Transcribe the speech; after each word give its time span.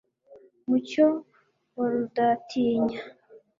mucyo 0.67 1.05
wa 1.77 1.87
rudatinya 1.91 2.99